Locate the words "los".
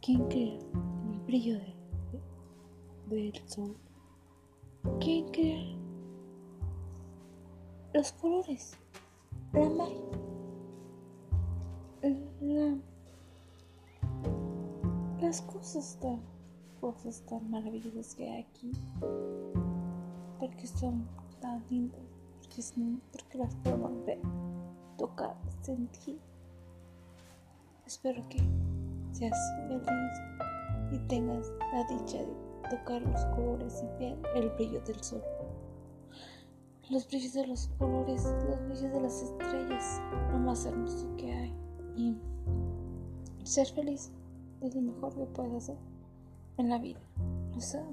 7.94-8.12, 33.00-33.24, 36.90-37.08, 37.46-37.68, 38.46-38.62